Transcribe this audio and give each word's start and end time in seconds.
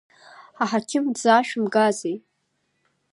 Аҳақьым 0.63 1.05
дзаашәымгазеи? 1.15 2.17